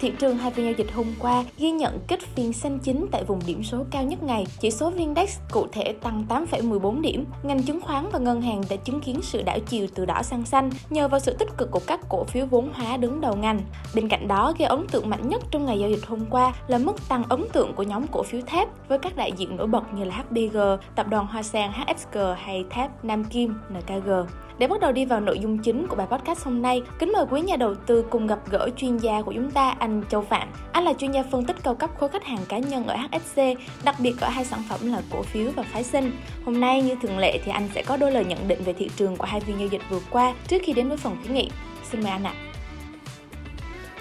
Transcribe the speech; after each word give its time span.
Thị 0.00 0.12
trường 0.18 0.38
hai 0.38 0.50
phiên 0.50 0.66
giao 0.66 0.74
dịch 0.78 0.94
hôm 0.94 1.06
qua 1.18 1.44
ghi 1.58 1.70
nhận 1.70 1.98
kết 2.08 2.20
phiên 2.20 2.52
xanh 2.52 2.78
chính 2.78 3.06
tại 3.12 3.24
vùng 3.24 3.40
điểm 3.46 3.62
số 3.62 3.84
cao 3.90 4.02
nhất 4.02 4.22
ngày. 4.22 4.46
Chỉ 4.60 4.70
số 4.70 4.90
Vindex 4.90 5.38
cụ 5.52 5.66
thể 5.72 5.94
tăng 6.02 6.24
8,14 6.28 7.00
điểm. 7.00 7.24
Ngành 7.42 7.62
chứng 7.62 7.80
khoán 7.80 8.08
và 8.12 8.18
ngân 8.18 8.42
hàng 8.42 8.62
đã 8.70 8.76
chứng 8.76 9.00
kiến 9.00 9.20
sự 9.22 9.42
đảo 9.42 9.58
chiều 9.68 9.86
từ 9.94 10.06
đỏ 10.06 10.22
sang 10.22 10.44
xanh 10.44 10.70
nhờ 10.90 11.08
vào 11.08 11.20
sự 11.20 11.36
tích 11.38 11.48
cực 11.56 11.70
của 11.70 11.80
các 11.86 12.00
cổ 12.08 12.24
phiếu 12.24 12.46
vốn 12.46 12.70
hóa 12.72 12.96
đứng 12.96 13.20
đầu 13.20 13.36
ngành. 13.36 13.60
Bên 13.94 14.08
cạnh 14.08 14.28
đó, 14.28 14.52
gây 14.58 14.68
ấn 14.68 14.86
tượng 14.86 15.10
mạnh 15.10 15.28
nhất 15.28 15.42
trong 15.50 15.64
ngày 15.66 15.78
giao 15.78 15.90
dịch 15.90 16.06
hôm 16.06 16.20
qua 16.30 16.52
là 16.66 16.78
mức 16.78 17.08
tăng 17.08 17.22
ấn 17.28 17.44
tượng 17.52 17.72
của 17.74 17.82
nhóm 17.82 18.06
cổ 18.06 18.22
phiếu 18.22 18.40
thép 18.46 18.68
với 18.88 18.98
các 18.98 19.16
đại 19.16 19.32
diện 19.32 19.56
nổi 19.56 19.66
bật 19.66 19.94
như 19.94 20.04
là 20.04 20.14
HBG, 20.14 20.58
tập 20.96 21.06
đoàn 21.08 21.26
Hoa 21.26 21.42
Sang 21.42 21.72
HFG 21.72 22.34
hay 22.34 22.64
thép 22.70 23.04
Nam 23.04 23.24
Kim 23.24 23.54
NKG. 23.70 24.10
Để 24.58 24.66
bắt 24.66 24.80
đầu 24.80 24.92
đi 24.92 25.04
vào 25.04 25.20
nội 25.20 25.38
dung 25.38 25.58
chính 25.58 25.86
của 25.88 25.96
bài 25.96 26.06
podcast 26.10 26.44
hôm 26.44 26.62
nay, 26.62 26.82
kính 26.98 27.12
mời 27.12 27.24
quý 27.30 27.40
nhà 27.40 27.56
đầu 27.56 27.74
tư 27.74 28.04
cùng 28.10 28.26
gặp 28.26 28.38
gỡ 28.50 28.68
chuyên 28.76 28.96
gia 28.96 29.22
của 29.22 29.32
chúng 29.32 29.50
ta, 29.50 29.74
anh 29.78 30.02
Châu 30.10 30.22
Phạm. 30.22 30.48
Anh 30.72 30.84
là 30.84 30.92
chuyên 30.92 31.12
gia 31.12 31.22
phân 31.22 31.44
tích 31.44 31.56
cao 31.62 31.74
cấp 31.74 31.90
khối 31.98 32.08
khách 32.08 32.24
hàng 32.24 32.38
cá 32.48 32.58
nhân 32.58 32.86
ở 32.86 32.96
HSC, 32.96 33.40
đặc 33.84 33.96
biệt 33.98 34.14
ở 34.20 34.28
hai 34.28 34.44
sản 34.44 34.62
phẩm 34.68 34.92
là 34.92 35.02
cổ 35.10 35.22
phiếu 35.22 35.50
và 35.56 35.62
phái 35.62 35.84
sinh. 35.84 36.12
Hôm 36.44 36.60
nay 36.60 36.82
như 36.82 36.94
thường 37.02 37.18
lệ 37.18 37.38
thì 37.44 37.52
anh 37.52 37.68
sẽ 37.74 37.82
có 37.82 37.96
đôi 37.96 38.12
lời 38.12 38.24
nhận 38.24 38.48
định 38.48 38.62
về 38.64 38.72
thị 38.72 38.90
trường 38.96 39.16
của 39.16 39.26
hai 39.26 39.40
phiên 39.40 39.58
giao 39.58 39.68
dịch 39.68 39.82
vừa 39.90 40.00
qua 40.10 40.34
trước 40.48 40.58
khi 40.62 40.72
đến 40.72 40.88
với 40.88 40.96
phần 40.96 41.16
khuyến 41.22 41.34
nghị. 41.34 41.50
Xin 41.90 42.02
mời 42.02 42.10
anh 42.10 42.24
ạ. 42.24 42.34
À. 42.36 42.53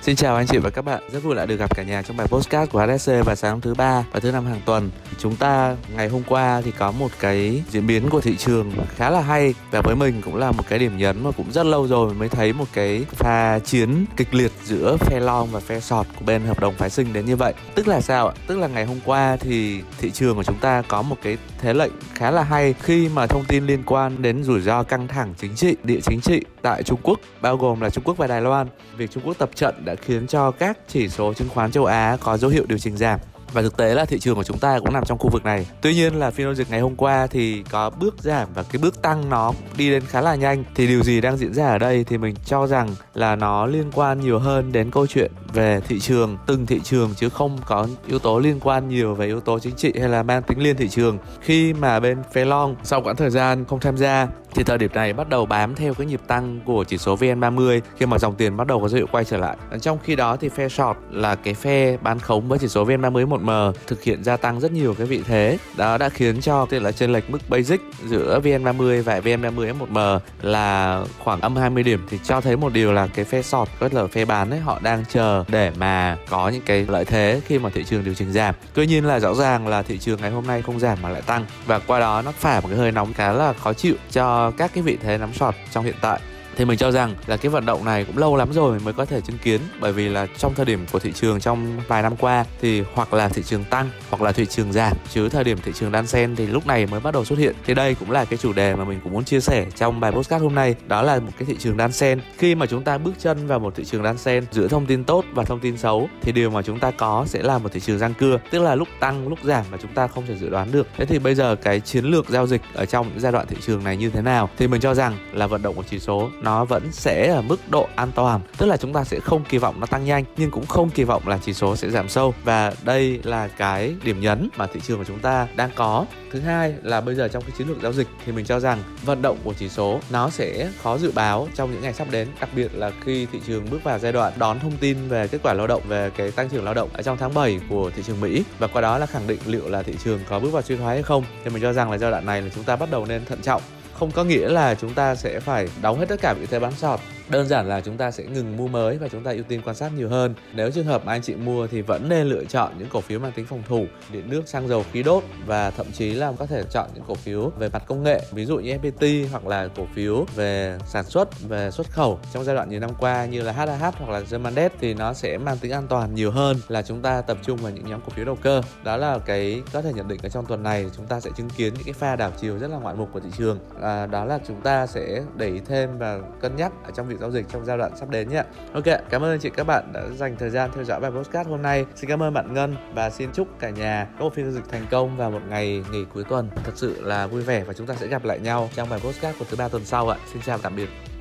Xin 0.04 0.16
chào 0.16 0.36
anh 0.36 0.48
chị 0.48 0.58
và 0.58 0.70
các 0.70 0.82
bạn, 0.82 1.04
rất 1.12 1.24
vui 1.24 1.36
lại 1.36 1.48
được 1.48 1.56
gặp 1.56 1.76
cả 1.76 1.84
nhà 1.84 2.02
trong 2.02 2.18
bài 2.18 2.28
postcard 2.28 2.72
của 2.72 2.86
HSC 2.86 3.12
vào 3.26 3.36
sáng 3.36 3.62
thứ 3.62 3.74
ba 3.74 4.04
và 4.12 4.20
thứ 4.20 4.32
năm 4.32 4.46
hàng 4.46 4.62
tuần. 4.66 4.92
Chúng 5.18 5.36
ta 5.36 5.76
ngày 5.96 6.10
hôm 6.10 6.24
qua 6.28 6.62
thì 6.66 6.72
có 6.72 6.92
một 6.92 7.12
cái 7.20 7.64
diễn 7.70 7.88
biến 7.88 8.10
của 8.10 8.22
thị 8.22 8.38
trường 8.38 8.72
khá 8.96 9.10
là 9.10 9.22
hay 9.22 9.54
và 9.72 9.82
với 9.82 9.96
mình 9.96 10.22
cũng 10.26 10.36
là 10.36 10.52
một 10.52 10.64
cái 10.70 10.80
điểm 10.80 10.98
nhấn 10.98 11.24
mà 11.24 11.32
cũng 11.32 11.52
rất 11.52 11.66
lâu 11.66 11.88
rồi 11.88 12.14
mới 12.14 12.30
thấy 12.30 12.54
một 12.54 12.66
cái 12.74 13.06
pha 13.10 13.60
chiến 13.60 14.06
kịch 14.18 14.34
liệt 14.34 14.52
giữa 14.64 14.98
phe 15.00 15.20
long 15.20 15.48
và 15.52 15.60
phe 15.60 15.80
sọt 15.80 16.06
của 16.20 16.26
bên 16.26 16.42
hợp 16.42 16.60
đồng 16.60 16.74
phái 16.74 16.90
sinh 16.90 17.14
đến 17.14 17.26
như 17.26 17.36
vậy. 17.36 17.54
Tức 17.76 17.88
là 17.88 18.02
sao 18.02 18.28
ạ? 18.28 18.34
Tức 18.48 18.58
là 18.58 18.68
ngày 18.68 18.86
hôm 18.86 19.00
qua 19.06 19.38
thì 19.40 19.82
thị 20.00 20.12
trường 20.12 20.36
của 20.36 20.44
chúng 20.44 20.60
ta 20.60 20.84
có 20.88 21.02
một 21.02 21.18
cái 21.24 21.38
thế 21.62 21.74
lệnh 21.74 21.92
khá 22.16 22.32
là 22.32 22.44
hay 22.44 22.74
khi 22.82 23.10
mà 23.10 23.28
thông 23.28 23.46
tin 23.48 23.66
liên 23.66 23.84
quan 23.86 24.22
đến 24.22 24.44
rủi 24.44 24.62
ro 24.62 24.84
căng 24.84 25.08
thẳng 25.08 25.34
chính 25.38 25.56
trị, 25.56 25.76
địa 25.84 26.00
chính 26.04 26.22
trị 26.22 26.42
tại 26.62 26.84
Trung 26.84 27.00
Quốc, 27.04 27.20
bao 27.42 27.58
gồm 27.58 27.82
là 27.82 27.90
Trung 27.90 28.04
Quốc 28.04 28.18
và 28.18 28.28
Đài 28.28 28.42
Loan. 28.42 28.68
Việc 28.98 29.12
Trung 29.12 29.24
Quốc 29.26 29.38
tập 29.38 29.50
trận 29.56 29.86
đã 29.86 29.93
khiến 29.96 30.28
cho 30.28 30.52
các 30.52 30.78
chỉ 30.88 31.10
số 31.10 31.34
chứng 31.34 31.50
khoán 31.50 31.72
châu 31.72 31.86
Á 31.86 32.18
có 32.24 32.38
dấu 32.38 32.52
hiệu 32.52 32.66
điều 32.68 32.78
chỉnh 32.78 32.98
giảm 32.98 33.20
và 33.54 33.62
thực 33.62 33.78
tế 33.78 33.94
là 33.94 34.06
thị 34.06 34.20
trường 34.20 34.36
của 34.36 34.44
chúng 34.44 34.58
ta 34.58 34.80
cũng 34.80 34.94
nằm 34.94 35.06
trong 35.06 35.18
khu 35.18 35.30
vực 35.30 35.46
này. 35.46 35.68
Tuy 35.82 35.94
nhiên 35.94 36.16
là 36.16 36.32
phiên 36.32 36.48
giao 36.48 36.54
dịch 36.54 36.70
ngày 36.70 36.80
hôm 36.80 36.96
qua 36.96 37.28
thì 37.28 37.64
có 37.70 37.90
bước 37.90 38.16
giảm 38.20 38.48
và 38.54 38.64
cái 38.64 38.82
bước 38.82 39.02
tăng 39.02 39.30
nó 39.30 39.54
đi 39.78 39.90
đến 39.90 40.04
khá 40.08 40.22
là 40.22 40.36
nhanh. 40.36 40.64
Thì 40.76 40.88
điều 40.88 41.04
gì 41.04 41.22
đang 41.22 41.38
diễn 41.38 41.54
ra 41.54 41.68
ở 41.68 41.78
đây 41.78 42.04
thì 42.04 42.18
mình 42.18 42.36
cho 42.46 42.68
rằng 42.68 42.90
là 43.14 43.36
nó 43.36 43.66
liên 43.66 43.92
quan 43.94 44.20
nhiều 44.20 44.40
hơn 44.40 44.72
đến 44.72 44.92
câu 44.92 45.08
chuyện 45.08 45.32
về 45.54 45.82
thị 45.88 46.00
trường, 46.00 46.38
từng 46.48 46.66
thị 46.66 46.80
trường 46.84 47.14
chứ 47.16 47.30
không 47.30 47.60
có 47.66 47.88
yếu 48.08 48.20
tố 48.20 48.40
liên 48.40 48.60
quan 48.60 48.90
nhiều 48.90 49.16
về 49.16 49.26
yếu 49.26 49.40
tố 49.40 49.60
chính 49.60 49.76
trị 49.76 49.94
hay 50.00 50.10
là 50.10 50.24
mang 50.24 50.44
tính 50.44 50.60
liên 50.60 50.78
thị 50.78 50.90
trường. 50.90 51.18
Khi 51.42 51.74
mà 51.74 52.00
bên 52.00 52.18
phe 52.34 52.46
long 52.46 52.76
sau 52.84 53.02
quãng 53.02 53.16
thời 53.16 53.30
gian 53.30 53.66
không 53.66 53.80
tham 53.80 53.98
gia 53.98 54.28
thì 54.56 54.64
thời 54.64 54.78
điểm 54.78 54.92
này 54.94 55.14
bắt 55.14 55.30
đầu 55.30 55.46
bám 55.46 55.76
theo 55.76 55.94
cái 55.94 56.08
nhịp 56.08 56.22
tăng 56.28 56.60
của 56.66 56.84
chỉ 56.84 56.98
số 56.98 57.16
VN30 57.16 57.82
khi 57.98 58.06
mà 58.06 58.18
dòng 58.18 58.36
tiền 58.36 58.58
bắt 58.58 58.68
đầu 58.68 58.82
có 58.82 58.88
dấu 58.88 58.98
hiệu 58.98 59.08
quay 59.12 59.26
trở 59.26 59.38
lại. 59.38 59.58
Ờ, 59.70 59.78
trong 59.78 59.98
khi 60.04 60.16
đó 60.16 60.36
thì 60.36 60.50
phe 60.50 60.70
short 60.70 60.98
là 61.12 61.36
cái 61.36 61.54
phe 61.54 61.98
bán 61.98 62.20
khống 62.20 62.48
với 62.48 62.60
chỉ 62.60 62.68
số 62.68 62.86
VN30 62.86 63.28
1M 63.28 63.74
thực 63.88 64.04
hiện 64.04 64.24
gia 64.24 64.38
tăng 64.38 64.60
rất 64.60 64.72
nhiều 64.72 64.96
cái 64.98 65.08
vị 65.08 65.22
thế. 65.28 65.58
Đó 65.78 65.98
đã 65.98 66.10
khiến 66.10 66.42
cho 66.42 66.66
tức 66.70 66.80
là 66.80 66.92
trên 66.92 67.14
lệch 67.14 67.30
mức 67.30 67.50
basic 67.50 67.82
giữa 68.06 68.40
VN30 68.44 69.04
và 69.04 69.20
VN30 69.20 69.74
1M 69.80 70.20
là 70.42 71.04
khoảng 71.20 71.42
âm 71.42 71.56
20 71.56 71.84
điểm 71.84 72.06
thì 72.10 72.20
cho 72.24 72.42
thấy 72.42 72.58
một 72.58 72.74
điều 72.74 72.94
là 72.94 73.08
cái 73.08 73.26
phe 73.26 73.42
short 73.42 73.70
rất 73.80 73.94
là 73.94 74.08
phe 74.08 74.26
bán 74.26 74.50
ấy, 74.50 74.60
họ 74.60 74.80
đang 74.84 75.04
chờ 75.10 75.44
để 75.48 75.72
mà 75.78 76.18
có 76.30 76.50
những 76.50 76.62
cái 76.66 76.86
lợi 76.90 77.06
thế 77.06 77.42
khi 77.46 77.60
mà 77.60 77.70
thị 77.70 77.84
trường 77.84 78.04
điều 78.04 78.14
chỉnh 78.14 78.32
giảm. 78.32 78.56
Tuy 78.74 78.88
nhiên 78.88 79.06
là 79.06 79.20
rõ 79.20 79.34
ràng 79.34 79.68
là 79.68 79.82
thị 79.82 79.98
trường 79.98 80.22
ngày 80.22 80.32
hôm 80.32 80.48
nay 80.48 80.62
không 80.62 80.80
giảm 80.80 80.98
mà 81.02 81.10
lại 81.10 81.22
tăng 81.22 81.46
và 81.66 81.80
qua 81.80 82.00
đó 82.00 82.22
nó 82.22 82.32
phả 82.32 82.60
một 82.60 82.68
cái 82.68 82.78
hơi 82.78 82.92
nóng 82.92 83.14
khá 83.14 83.32
là 83.32 83.54
khó 83.54 83.74
chịu 83.74 83.96
cho 84.12 84.43
các 84.52 84.72
cái 84.74 84.84
vị 84.84 84.98
thế 85.02 85.18
nắm 85.18 85.34
sọt 85.34 85.56
trong 85.72 85.86
hiện 85.86 85.96
tại 86.02 86.20
thì 86.56 86.66
mình 86.66 86.78
cho 86.78 86.92
rằng 86.92 87.16
là 87.28 87.38
cái 87.38 87.50
vận 87.50 87.66
động 87.66 87.86
này 87.86 88.06
cũng 88.06 88.18
lâu 88.18 88.36
lắm 88.36 88.54
rồi 88.54 88.80
mới 88.80 88.94
có 88.94 89.06
thể 89.06 89.22
chứng 89.22 89.38
kiến. 89.38 89.62
Bởi 89.80 89.94
vì 89.94 90.10
là 90.10 90.28
trong 90.38 90.54
thời 90.54 90.66
điểm 90.66 90.86
của 90.92 91.00
thị 91.00 91.12
trường 91.12 91.40
trong 91.40 91.80
vài 91.88 92.02
năm 92.02 92.16
qua 92.16 92.46
thì 92.62 92.84
hoặc 92.94 93.14
là 93.14 93.30
thị 93.30 93.44
trường 93.44 93.64
tăng, 93.64 93.90
hoặc 94.10 94.22
là 94.22 94.32
thị 94.32 94.46
trường 94.46 94.74
giảm. 94.74 94.98
Chứ 95.14 95.30
thời 95.30 95.44
điểm 95.44 95.58
thị 95.64 95.72
trường 95.76 95.92
đan 95.92 96.08
sen 96.08 96.36
thì 96.36 96.48
lúc 96.48 96.68
này 96.68 96.86
mới 96.86 97.00
bắt 97.00 97.14
đầu 97.14 97.26
xuất 97.26 97.40
hiện. 97.40 97.56
Thì 97.66 97.74
đây 97.74 97.96
cũng 97.96 98.12
là 98.12 98.26
cái 98.26 98.38
chủ 98.38 98.54
đề 98.54 98.76
mà 98.76 98.84
mình 98.84 99.00
cũng 99.04 99.14
muốn 99.14 99.24
chia 99.24 99.40
sẻ 99.40 99.66
trong 99.76 100.00
bài 100.00 100.12
postcard 100.12 100.44
hôm 100.44 100.56
nay. 100.56 100.76
Đó 100.88 101.02
là 101.02 101.20
một 101.20 101.32
cái 101.40 101.46
thị 101.46 101.56
trường 101.60 101.78
đan 101.78 101.92
sen 101.92 102.20
khi 102.38 102.56
mà 102.56 102.66
chúng 102.66 102.84
ta 102.84 102.98
bước 102.98 103.14
chân 103.20 103.48
vào 103.48 103.60
một 103.60 103.76
thị 103.76 103.86
trường 103.86 104.04
đan 104.04 104.18
sen 104.18 104.46
giữa 104.52 104.68
thông 104.68 104.86
tin 104.86 105.04
tốt 105.04 105.26
và 105.34 105.44
thông 105.44 105.60
tin 105.60 105.78
xấu, 105.78 106.10
thì 106.22 106.32
điều 106.32 106.50
mà 106.50 106.62
chúng 106.62 106.80
ta 106.80 106.92
có 106.92 107.26
sẽ 107.28 107.44
là 107.44 107.58
một 107.58 107.72
thị 107.74 107.80
trường 107.80 107.98
răng 107.98 108.14
cưa, 108.14 108.40
tức 108.52 108.60
là 108.60 108.76
lúc 108.76 108.88
tăng, 109.00 109.28
lúc 109.28 109.40
giảm 109.44 109.66
mà 109.72 109.78
chúng 109.82 109.94
ta 109.94 110.08
không 110.08 110.26
thể 110.28 110.36
dự 110.36 110.50
đoán 110.50 110.72
được. 110.72 110.88
Thế 110.98 111.06
thì 111.06 111.20
bây 111.20 111.36
giờ 111.36 111.56
cái 111.56 111.80
chiến 111.80 112.06
lược 112.06 112.30
giao 112.30 112.48
dịch 112.48 112.62
ở 112.74 112.86
trong 112.86 113.10
những 113.10 113.20
giai 113.20 113.32
đoạn 113.32 113.48
thị 113.48 113.58
trường 113.66 113.84
này 113.84 113.98
như 113.98 114.10
thế 114.10 114.22
nào? 114.22 114.50
Thì 114.58 114.68
mình 114.68 114.82
cho 114.82 114.94
rằng 114.94 115.18
là 115.34 115.48
vận 115.48 115.62
động 115.62 115.76
của 115.76 115.84
chỉ 115.90 116.00
số 116.00 116.30
nó 116.44 116.66
vẫn 116.66 116.92
sẽ 116.92 117.28
ở 117.28 117.42
mức 117.42 117.70
độ 117.70 117.88
an 117.96 118.12
toàn. 118.16 118.42
Tức 118.58 118.66
là 118.66 118.78
chúng 118.78 118.94
ta 118.94 119.04
sẽ 119.04 119.20
không 119.20 119.44
kỳ 119.50 119.58
vọng 119.58 119.80
nó 119.80 119.86
tăng 119.86 120.06
nhanh, 120.06 120.24
nhưng 120.38 120.52
cũng 120.52 120.66
không 120.66 120.90
kỳ 120.90 121.04
vọng 121.04 121.28
là 121.28 121.40
chỉ 121.46 121.54
số 121.54 121.76
sẽ 121.76 121.90
giảm 121.90 122.10
sâu. 122.10 122.34
Và 122.44 122.74
đây 122.84 123.20
là 123.24 123.48
cái 123.48 123.96
điểm 124.04 124.20
nhấn 124.20 124.50
mà 124.58 124.68
thị 124.68 124.80
trường 124.88 124.98
của 124.98 125.04
chúng 125.04 125.20
ta 125.20 125.48
đang 125.56 125.70
có. 125.76 126.06
Thứ 126.32 126.40
hai 126.40 126.74
là 126.84 127.02
bây 127.02 127.16
giờ 127.16 127.28
trong 127.28 127.44
cái 127.44 127.52
chiến 127.58 127.68
lược 127.68 127.82
giao 127.82 127.94
dịch 127.94 128.08
thì 128.26 128.32
mình 128.32 128.46
cho 128.46 128.60
rằng 128.60 128.84
vận 129.06 129.22
động 129.22 129.38
của 129.44 129.54
chỉ 129.54 129.70
số 129.70 130.00
nó 130.10 130.30
sẽ 130.30 130.70
khó 130.84 130.98
dự 130.98 131.12
báo 131.16 131.48
trong 131.56 131.72
những 131.72 131.82
ngày 131.82 131.94
sắp 131.94 132.08
đến, 132.12 132.28
đặc 132.40 132.50
biệt 132.56 132.76
là 132.76 132.92
khi 133.06 133.28
thị 133.32 133.40
trường 133.48 133.70
bước 133.70 133.84
vào 133.84 134.00
giai 134.00 134.12
đoạn 134.12 134.34
đón 134.38 134.60
thông 134.60 134.78
tin 134.78 135.08
về 135.08 135.28
kết 135.28 135.38
quả 135.44 135.54
lao 135.54 135.68
động, 135.68 135.82
về 135.88 136.10
cái 136.18 136.32
tăng 136.32 136.50
trưởng 136.50 136.64
lao 136.64 136.74
động 136.74 136.90
ở 136.94 137.02
trong 137.02 137.18
tháng 137.18 137.34
7 137.34 137.60
của 137.70 137.92
thị 137.96 138.04
trường 138.06 138.22
Mỹ. 138.22 138.44
Và 138.60 138.68
qua 138.68 138.82
đó 138.82 138.98
là 138.98 139.06
khẳng 139.06 139.28
định 139.28 139.40
liệu 139.46 139.70
là 139.70 139.84
thị 139.84 139.96
trường 140.04 140.20
có 140.30 140.40
bước 140.40 140.50
vào 140.50 140.62
suy 140.62 140.76
thoái 140.76 140.96
hay 140.96 141.04
không. 141.04 141.24
Thì 141.44 141.50
mình 141.50 141.62
cho 141.62 141.74
rằng 141.74 141.92
là 141.92 141.98
giai 141.98 142.12
đoạn 142.12 142.26
này 142.26 142.42
là 142.42 142.50
chúng 142.56 142.64
ta 142.64 142.76
bắt 142.76 142.92
đầu 142.92 143.06
nên 143.06 143.26
thận 143.26 143.42
trọng 143.42 143.62
không 143.94 144.12
có 144.12 144.24
nghĩa 144.24 144.50
là 144.50 144.76
chúng 144.76 144.94
ta 144.94 145.16
sẽ 145.16 145.40
phải 145.40 145.68
đóng 145.82 146.00
hết 146.00 146.06
tất 146.10 146.22
cả 146.22 146.34
vị 146.34 146.46
thế 146.46 146.60
bán 146.60 146.72
sọt 146.72 147.00
đơn 147.30 147.48
giản 147.48 147.68
là 147.68 147.82
chúng 147.82 147.98
ta 147.98 148.12
sẽ 148.12 148.24
ngừng 148.24 148.58
mua 148.58 148.68
mới 148.68 148.98
và 148.98 149.08
chúng 149.08 149.24
ta 149.24 149.32
ưu 149.32 149.44
tiên 149.44 149.62
quan 149.66 149.76
sát 149.76 149.92
nhiều 149.98 150.10
hơn. 150.10 150.34
Nếu 150.54 150.72
trường 150.72 150.86
hợp 150.86 151.06
mà 151.06 151.14
anh 151.14 151.22
chị 151.22 151.36
mua 151.36 151.68
thì 151.68 151.82
vẫn 151.82 152.10
nên 152.10 152.28
lựa 152.28 152.44
chọn 152.44 152.72
những 152.80 152.88
cổ 152.92 153.02
phiếu 153.02 153.20
mang 153.20 153.32
tính 153.32 153.46
phòng 153.46 153.64
thủ 153.68 153.86
điện 154.12 154.30
nước 154.30 154.48
xăng 154.48 154.68
dầu 154.68 154.86
khí 154.92 155.04
đốt 155.04 155.24
và 155.46 155.72
thậm 155.72 155.92
chí 155.92 156.14
là 156.14 156.32
có 156.40 156.46
thể 156.46 156.64
chọn 156.72 156.90
những 156.94 157.04
cổ 157.08 157.16
phiếu 157.16 157.52
về 157.60 157.70
mặt 157.70 157.84
công 157.88 158.04
nghệ 158.04 158.22
ví 158.32 158.46
dụ 158.46 158.58
như 158.58 158.78
FPT 158.78 159.28
hoặc 159.32 159.48
là 159.48 159.68
cổ 159.76 159.86
phiếu 159.94 160.26
về 160.36 160.78
sản 160.88 161.06
xuất 161.06 161.50
về 161.50 161.72
xuất 161.72 161.90
khẩu. 161.90 162.20
Trong 162.34 162.44
giai 162.44 162.56
đoạn 162.56 162.70
nhiều 162.70 162.80
năm 162.80 162.92
qua 163.00 163.26
như 163.26 163.42
là 163.42 163.52
HAH 163.52 163.96
hoặc 163.98 164.10
là 164.10 164.22
Germandet 164.32 164.74
thì 164.80 164.94
nó 164.94 165.14
sẽ 165.14 165.38
mang 165.38 165.58
tính 165.58 165.72
an 165.72 165.88
toàn 165.88 166.16
nhiều 166.16 166.32
hơn 166.32 166.58
là 166.68 166.82
chúng 166.82 167.02
ta 167.02 167.22
tập 167.22 167.38
trung 167.44 167.58
vào 167.58 167.72
những 167.72 167.86
nhóm 167.86 168.02
cổ 168.02 168.10
phiếu 168.16 168.26
đầu 168.26 168.38
cơ. 168.42 168.62
Đó 168.84 168.98
là 168.98 169.20
cái 169.20 169.62
có 169.74 169.82
thể 169.82 169.94
nhận 169.94 170.08
định 170.08 170.20
ở 170.24 170.30
trong 170.30 170.46
tuần 170.46 170.64
này 170.64 170.86
chúng 170.98 171.06
ta 171.08 171.20
sẽ 171.20 171.30
chứng 171.38 171.50
kiến 171.50 171.74
những 171.74 171.84
cái 171.84 171.94
pha 171.94 172.16
đảo 172.16 172.32
chiều 172.42 172.58
rất 172.58 172.72
là 172.72 172.78
ngoạn 172.78 172.98
mục 172.98 173.10
của 173.14 173.20
thị 173.20 173.30
trường. 173.38 173.60
À, 173.82 174.06
đó 174.06 174.26
là 174.26 174.40
chúng 174.48 174.62
ta 174.62 174.88
sẽ 174.88 175.24
để 175.36 175.48
ý 175.48 175.60
thêm 175.66 175.98
và 175.98 176.20
cân 176.42 176.56
nhắc 176.56 176.72
ở 176.84 176.92
trong 176.92 177.13
việc 177.14 177.20
giao 177.20 177.32
dịch 177.32 177.46
trong 177.50 177.66
giai 177.66 177.78
đoạn 177.78 177.92
sắp 177.96 178.10
đến 178.10 178.30
nhé. 178.30 178.44
Ok, 178.74 178.86
cảm 179.10 179.22
ơn 179.24 179.32
anh 179.32 179.40
chị 179.40 179.50
các 179.50 179.64
bạn 179.64 179.94
đã 179.94 180.02
dành 180.18 180.36
thời 180.40 180.50
gian 180.50 180.70
theo 180.76 180.84
dõi 180.84 181.00
bài 181.00 181.12
podcast 181.12 181.48
hôm 181.48 181.62
nay. 181.62 181.86
Xin 181.96 182.10
cảm 182.10 182.24
ơn 182.24 182.34
bạn 182.34 182.54
Ngân 182.54 182.76
và 182.94 183.10
xin 183.10 183.32
chúc 183.34 183.48
cả 183.60 183.70
nhà 183.70 184.08
có 184.20 184.26
một 184.26 184.34
phiên 184.34 184.46
giao 184.46 184.54
dịch 184.54 184.72
thành 184.72 184.86
công 184.92 185.18
và 185.18 185.30
một 185.30 185.42
ngày 185.50 185.84
nghỉ 185.92 186.06
cuối 186.14 186.24
tuần 186.30 186.50
thật 186.64 186.74
sự 186.76 187.02
là 187.02 187.28
vui 187.28 187.42
vẻ 187.42 187.64
và 187.64 187.74
chúng 187.74 187.88
ta 187.88 187.96
sẽ 187.96 188.08
gặp 188.08 188.26
lại 188.26 188.40
nhau 188.40 188.70
trong 188.76 188.90
bài 188.90 189.00
podcast 189.00 189.40
của 189.40 189.46
thứ 189.50 189.58
ba 189.58 189.68
tuần 189.68 189.86
sau 189.86 190.10
ạ. 190.10 190.18
Xin 190.34 190.42
chào 190.42 190.58
và 190.58 190.62
tạm 190.64 190.76
biệt. 190.76 191.13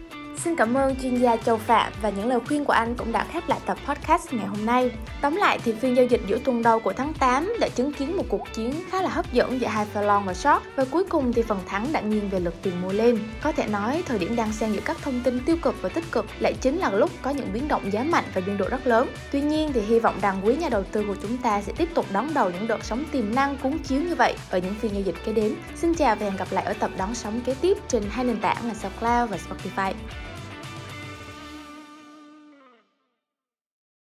Xin 0.45 0.57
cảm 0.57 0.75
ơn 0.75 0.97
chuyên 0.97 1.17
gia 1.17 1.37
Châu 1.37 1.57
Phạm 1.57 1.93
và 2.03 2.11
những 2.11 2.29
lời 2.29 2.39
khuyên 2.49 2.65
của 2.65 2.73
anh 2.73 2.95
cũng 2.95 3.13
đã 3.13 3.27
khép 3.33 3.49
lại 3.49 3.61
tập 3.67 3.79
podcast 3.87 4.33
ngày 4.33 4.47
hôm 4.47 4.67
nay. 4.67 4.91
Tóm 5.21 5.37
lại 5.37 5.59
thì 5.65 5.73
phiên 5.73 5.97
giao 5.97 6.07
dịch 6.07 6.21
giữa 6.27 6.39
tuần 6.45 6.63
đầu 6.63 6.81
của 6.81 6.93
tháng 6.93 7.13
8 7.15 7.53
đã 7.61 7.69
chứng 7.69 7.93
kiến 7.93 8.17
một 8.17 8.25
cuộc 8.29 8.53
chiến 8.53 8.75
khá 8.91 9.03
là 9.03 9.09
hấp 9.09 9.33
dẫn 9.33 9.61
giữa 9.61 9.67
hai 9.67 9.87
long 9.95 10.27
và 10.27 10.35
short 10.35 10.63
và 10.77 10.85
cuối 10.85 11.05
cùng 11.05 11.33
thì 11.33 11.43
phần 11.43 11.59
thắng 11.67 11.93
đã 11.93 12.01
nghiêng 12.01 12.29
về 12.29 12.41
lực 12.41 12.55
tiền 12.63 12.83
mua 12.83 12.93
lên. 12.93 13.19
Có 13.43 13.53
thể 13.53 13.67
nói 13.67 14.03
thời 14.07 14.19
điểm 14.19 14.37
đang 14.37 14.53
xen 14.53 14.73
giữa 14.73 14.81
các 14.85 14.97
thông 15.03 15.21
tin 15.25 15.41
tiêu 15.47 15.57
cực 15.63 15.83
và 15.83 15.89
tích 15.89 16.05
cực 16.13 16.27
lại 16.39 16.55
chính 16.61 16.79
là 16.79 16.91
lúc 16.91 17.11
có 17.23 17.31
những 17.31 17.53
biến 17.53 17.69
động 17.69 17.93
giá 17.93 18.03
mạnh 18.03 18.25
và 18.35 18.41
biên 18.47 18.59
độ 18.59 18.69
rất 18.69 18.87
lớn. 18.87 19.09
Tuy 19.33 19.41
nhiên 19.41 19.73
thì 19.73 19.81
hy 19.81 19.99
vọng 19.99 20.19
rằng 20.23 20.41
quý 20.45 20.57
nhà 20.57 20.69
đầu 20.69 20.83
tư 20.83 21.05
của 21.07 21.17
chúng 21.23 21.37
ta 21.37 21.63
sẽ 21.63 21.73
tiếp 21.77 21.89
tục 21.95 22.07
đón 22.13 22.35
đầu 22.35 22.51
những 22.51 22.67
đợt 22.67 22.85
sóng 22.85 23.05
tiềm 23.13 23.35
năng 23.35 23.57
cuốn 23.57 23.79
chiếu 23.79 24.01
như 24.01 24.15
vậy 24.15 24.35
ở 24.51 24.59
những 24.59 24.75
phiên 24.75 24.95
giao 24.95 25.03
dịch 25.03 25.17
kế 25.25 25.33
đến. 25.33 25.55
Xin 25.77 25.95
chào 25.95 26.17
và 26.17 26.27
hẹn 26.27 26.37
gặp 26.37 26.49
lại 26.51 26.65
ở 26.65 26.73
tập 26.73 26.91
đón 26.99 27.15
sóng 27.15 27.41
kế 27.41 27.55
tiếp 27.61 27.79
trên 27.89 28.03
hai 28.11 28.25
nền 28.25 28.41
tảng 28.41 28.69
là 28.69 28.75
SoundCloud 28.75 29.31
và 29.31 29.39
Spotify. 29.49 29.93